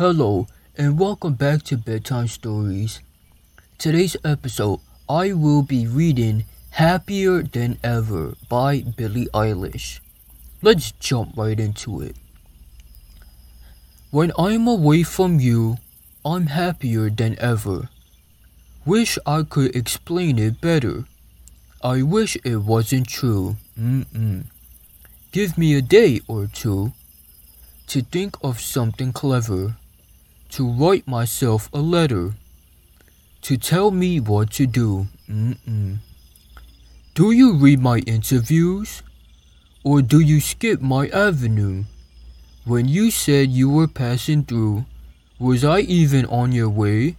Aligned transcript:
Hello, 0.00 0.46
and 0.78 0.98
welcome 0.98 1.34
back 1.34 1.62
to 1.64 1.76
Bedtime 1.76 2.26
Stories. 2.26 3.00
Today's 3.76 4.16
episode, 4.24 4.80
I 5.10 5.34
will 5.34 5.60
be 5.60 5.86
reading 5.86 6.46
Happier 6.70 7.42
Than 7.42 7.76
Ever 7.84 8.32
by 8.48 8.80
Billie 8.80 9.28
Eilish. 9.34 10.00
Let's 10.62 10.92
jump 10.92 11.36
right 11.36 11.60
into 11.60 12.00
it. 12.00 12.16
When 14.10 14.32
I'm 14.38 14.66
away 14.66 15.02
from 15.02 15.38
you, 15.38 15.76
I'm 16.24 16.46
happier 16.46 17.10
than 17.10 17.38
ever. 17.38 17.90
Wish 18.86 19.18
I 19.26 19.42
could 19.42 19.76
explain 19.76 20.38
it 20.38 20.62
better. 20.62 21.04
I 21.84 22.00
wish 22.00 22.38
it 22.42 22.62
wasn't 22.64 23.06
true. 23.06 23.58
Mm-mm. 23.78 24.46
Give 25.30 25.58
me 25.58 25.74
a 25.74 25.82
day 25.82 26.22
or 26.26 26.46
two 26.46 26.94
to 27.88 28.00
think 28.00 28.38
of 28.42 28.62
something 28.62 29.12
clever, 29.12 29.76
to 30.50 30.68
write 30.68 31.06
myself 31.06 31.68
a 31.72 31.80
letter, 31.80 32.34
to 33.42 33.56
tell 33.56 33.90
me 33.90 34.20
what 34.20 34.50
to 34.52 34.66
do. 34.66 35.08
Mm-mm. 35.28 35.98
Do 37.14 37.30
you 37.32 37.54
read 37.54 37.80
my 37.80 37.98
interviews? 38.00 39.02
Or 39.82 40.02
do 40.02 40.20
you 40.20 40.40
skip 40.40 40.80
my 40.80 41.08
avenue? 41.08 41.84
When 42.64 42.86
you 42.86 43.10
said 43.10 43.48
you 43.48 43.70
were 43.70 43.88
passing 43.88 44.44
through, 44.44 44.84
was 45.38 45.64
I 45.64 45.80
even 45.80 46.26
on 46.26 46.52
your 46.52 46.68
way? 46.68 47.16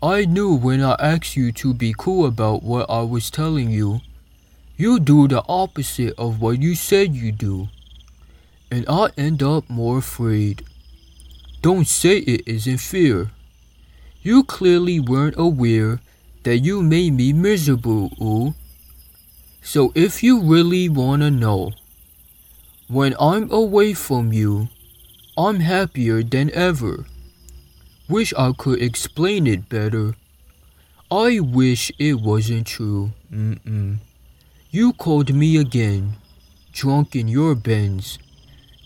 I 0.00 0.24
knew 0.24 0.54
when 0.54 0.80
I 0.80 0.94
asked 1.00 1.36
you 1.36 1.50
to 1.52 1.74
be 1.74 1.94
cool 1.98 2.24
about 2.24 2.62
what 2.62 2.88
I 2.88 3.02
was 3.02 3.30
telling 3.30 3.70
you, 3.70 4.00
you 4.76 5.00
do 5.00 5.26
the 5.26 5.42
opposite 5.48 6.14
of 6.16 6.40
what 6.40 6.62
you 6.62 6.74
said 6.74 7.14
you 7.14 7.32
do. 7.32 7.68
And 8.70 8.86
I 8.88 9.10
end 9.18 9.42
up 9.42 9.68
more 9.68 9.98
afraid. 9.98 10.64
Don't 11.62 11.86
say 11.86 12.18
it 12.18 12.42
isn't 12.46 12.78
fear. 12.78 13.30
You 14.22 14.44
clearly 14.44 14.98
weren't 14.98 15.38
aware 15.38 16.00
that 16.44 16.58
you 16.58 16.82
made 16.82 17.12
me 17.12 17.32
miserable, 17.32 18.12
ooh. 18.20 18.54
So 19.62 19.92
if 19.94 20.22
you 20.22 20.40
really 20.40 20.88
wanna 20.88 21.30
know, 21.30 21.72
when 22.88 23.14
I'm 23.20 23.50
away 23.52 23.92
from 23.92 24.32
you, 24.32 24.68
I'm 25.36 25.60
happier 25.60 26.22
than 26.22 26.50
ever. 26.52 27.06
Wish 28.08 28.32
I 28.36 28.52
could 28.56 28.80
explain 28.82 29.46
it 29.46 29.68
better. 29.68 30.16
I 31.10 31.40
wish 31.40 31.92
it 31.98 32.20
wasn't 32.20 32.66
true. 32.66 33.12
Mm-mm. 33.32 33.98
You 34.70 34.92
called 34.92 35.34
me 35.34 35.56
again, 35.56 36.16
drunk 36.72 37.14
in 37.14 37.28
your 37.28 37.54
Benz, 37.54 38.18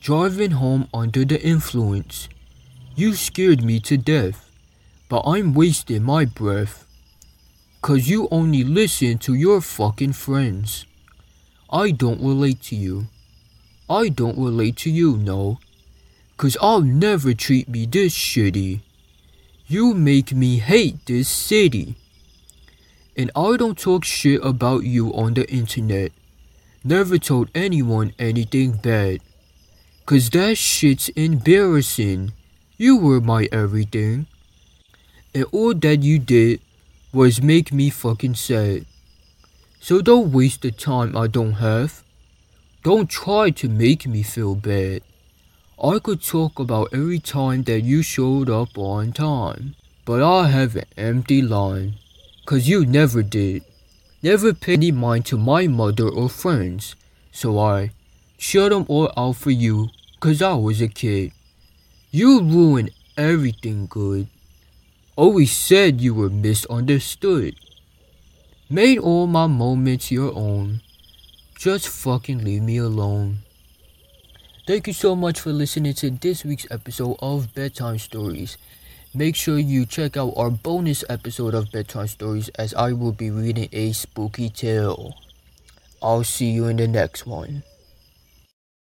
driving 0.00 0.52
home 0.52 0.88
under 0.92 1.24
the 1.24 1.40
influence. 1.40 2.28
You 2.96 3.14
scared 3.14 3.64
me 3.64 3.80
to 3.80 3.96
death, 3.96 4.48
but 5.08 5.22
I'm 5.22 5.52
wasting 5.52 6.04
my 6.04 6.24
breath. 6.24 6.86
Cause 7.82 8.08
you 8.08 8.28
only 8.30 8.62
listen 8.62 9.18
to 9.18 9.34
your 9.34 9.60
fucking 9.60 10.12
friends. 10.12 10.86
I 11.68 11.90
don't 11.90 12.22
relate 12.22 12.62
to 12.70 12.76
you. 12.76 13.08
I 13.90 14.10
don't 14.10 14.38
relate 14.38 14.76
to 14.78 14.90
you, 14.90 15.16
no. 15.16 15.58
Cause 16.36 16.56
I'll 16.62 16.82
never 16.82 17.34
treat 17.34 17.68
me 17.68 17.84
this 17.84 18.14
shitty. 18.16 18.82
You 19.66 19.92
make 19.94 20.32
me 20.32 20.58
hate 20.58 21.04
this 21.06 21.28
city. 21.28 21.96
And 23.16 23.28
I 23.34 23.56
don't 23.56 23.76
talk 23.76 24.04
shit 24.04 24.40
about 24.44 24.84
you 24.84 25.12
on 25.14 25.34
the 25.34 25.50
internet. 25.50 26.12
Never 26.84 27.18
told 27.18 27.50
anyone 27.56 28.14
anything 28.20 28.72
bad. 28.74 29.20
Cause 30.06 30.30
that 30.30 30.56
shit's 30.58 31.08
embarrassing. 31.10 32.32
You 32.76 32.96
were 32.96 33.20
my 33.20 33.48
everything. 33.52 34.26
And 35.32 35.44
all 35.52 35.74
that 35.74 36.02
you 36.02 36.18
did 36.18 36.60
was 37.12 37.40
make 37.40 37.72
me 37.72 37.88
fucking 37.88 38.34
sad. 38.34 38.86
So 39.78 40.02
don't 40.02 40.32
waste 40.32 40.62
the 40.62 40.72
time 40.72 41.16
I 41.16 41.28
don't 41.28 41.54
have. 41.54 42.02
Don't 42.82 43.08
try 43.08 43.50
to 43.50 43.68
make 43.68 44.06
me 44.06 44.24
feel 44.24 44.56
bad. 44.56 45.02
I 45.82 46.00
could 46.00 46.22
talk 46.22 46.58
about 46.58 46.92
every 46.92 47.20
time 47.20 47.62
that 47.64 47.82
you 47.82 48.02
showed 48.02 48.50
up 48.50 48.76
on 48.76 49.12
time, 49.12 49.76
but 50.04 50.22
I 50.22 50.48
have 50.48 50.74
an 50.74 50.86
empty 50.96 51.42
line. 51.42 51.94
Cause 52.44 52.68
you 52.68 52.84
never 52.84 53.22
did. 53.22 53.62
Never 54.22 54.52
paid 54.52 54.78
any 54.78 54.90
mind 54.90 55.26
to 55.26 55.38
my 55.38 55.66
mother 55.66 56.08
or 56.08 56.28
friends, 56.28 56.96
so 57.30 57.58
I 57.58 57.92
shut 58.36 58.70
them 58.70 58.84
all 58.88 59.12
out 59.16 59.36
for 59.36 59.50
you 59.50 59.90
cause 60.18 60.42
I 60.42 60.54
was 60.54 60.80
a 60.80 60.88
kid. 60.88 61.32
You 62.14 62.42
ruined 62.42 62.92
everything 63.16 63.86
good. 63.90 64.28
Always 65.16 65.50
said 65.50 66.00
you 66.00 66.14
were 66.14 66.30
misunderstood. 66.30 67.56
Made 68.70 69.00
all 69.00 69.26
my 69.26 69.48
moments 69.48 70.12
your 70.12 70.32
own. 70.32 70.80
Just 71.58 71.88
fucking 71.88 72.44
leave 72.44 72.62
me 72.62 72.76
alone. 72.76 73.38
Thank 74.64 74.86
you 74.86 74.92
so 74.92 75.16
much 75.16 75.40
for 75.40 75.50
listening 75.50 75.94
to 75.94 76.10
this 76.10 76.44
week's 76.44 76.70
episode 76.70 77.16
of 77.18 77.52
Bedtime 77.52 77.98
Stories. 77.98 78.58
Make 79.12 79.34
sure 79.34 79.58
you 79.58 79.84
check 79.84 80.16
out 80.16 80.34
our 80.36 80.50
bonus 80.50 81.02
episode 81.08 81.52
of 81.52 81.72
Bedtime 81.72 82.06
Stories 82.06 82.48
as 82.50 82.72
I 82.74 82.92
will 82.92 83.10
be 83.10 83.32
reading 83.32 83.68
a 83.72 83.90
spooky 83.90 84.50
tale. 84.50 85.18
I'll 86.00 86.22
see 86.22 86.50
you 86.50 86.66
in 86.66 86.76
the 86.76 86.86
next 86.86 87.26
one. 87.26 87.64